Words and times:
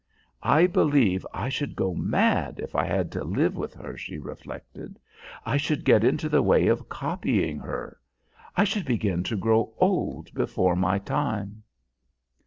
"I 0.41 0.65
believe 0.65 1.27
I 1.31 1.49
should 1.49 1.75
go 1.75 1.93
mad 1.93 2.59
if 2.59 2.73
I 2.73 2.85
had 2.85 3.11
to 3.11 3.23
live 3.23 3.55
with 3.55 3.75
her," 3.75 3.95
she 3.95 4.17
reflected. 4.17 4.97
"I 5.45 5.57
should 5.57 5.85
get 5.85 6.03
into 6.03 6.27
the 6.27 6.41
way 6.41 6.69
of 6.69 6.89
copying 6.89 7.59
her. 7.59 7.99
I 8.57 8.63
should 8.63 8.85
begin 8.85 9.21
to 9.25 9.37
grow 9.37 9.75
old 9.77 10.33
before 10.33 10.75
my 10.75 10.97
time." 10.97 11.61